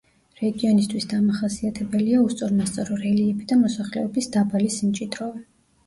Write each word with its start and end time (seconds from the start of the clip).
რეგიონისთვის 0.43 1.05
დამახასიათებელია 1.11 2.23
უსწორმასწორო 2.29 2.99
რელიეფი 3.05 3.49
და 3.55 3.61
მოსახლეობის 3.63 4.35
დაბალი 4.39 4.77
სიმჭიდროვე. 4.83 5.51